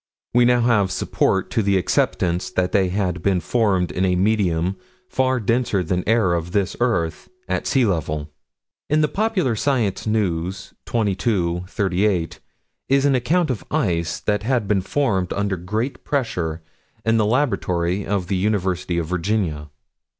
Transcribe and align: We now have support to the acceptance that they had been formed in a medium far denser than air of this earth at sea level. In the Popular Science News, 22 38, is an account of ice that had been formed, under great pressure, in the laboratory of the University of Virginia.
We 0.33 0.45
now 0.45 0.61
have 0.61 0.89
support 0.91 1.51
to 1.51 1.61
the 1.61 1.77
acceptance 1.77 2.49
that 2.49 2.71
they 2.71 2.89
had 2.89 3.21
been 3.21 3.39
formed 3.39 3.91
in 3.91 4.03
a 4.03 4.15
medium 4.15 4.77
far 5.07 5.39
denser 5.39 5.83
than 5.83 6.03
air 6.09 6.33
of 6.33 6.53
this 6.53 6.75
earth 6.79 7.29
at 7.47 7.67
sea 7.67 7.85
level. 7.85 8.31
In 8.89 9.01
the 9.01 9.07
Popular 9.07 9.55
Science 9.55 10.07
News, 10.07 10.73
22 10.87 11.65
38, 11.67 12.39
is 12.89 13.05
an 13.05 13.13
account 13.13 13.51
of 13.51 13.63
ice 13.69 14.19
that 14.19 14.41
had 14.41 14.67
been 14.67 14.81
formed, 14.81 15.31
under 15.33 15.55
great 15.55 16.03
pressure, 16.03 16.63
in 17.05 17.17
the 17.17 17.23
laboratory 17.27 18.03
of 18.03 18.25
the 18.25 18.37
University 18.37 18.97
of 18.97 19.05
Virginia. 19.05 19.69